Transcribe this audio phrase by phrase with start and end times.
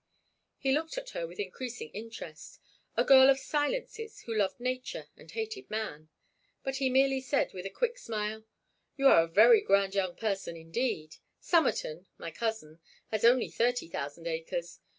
[0.57, 5.69] He looked at her with increasing interest—a girl of silences who loved nature and hated
[5.69, 6.09] man.
[6.63, 8.43] But he merely said, with his quick smile:
[8.97, 11.17] "You are a very grand young person indeed.
[11.39, 14.79] Somerton—my cousin—has only thirty thousand acres.